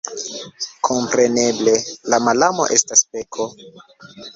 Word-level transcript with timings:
Kompreneble, 0.89 1.77
la 2.13 2.23
malamo 2.31 2.69
estas 2.81 3.09
peko. 3.15 3.53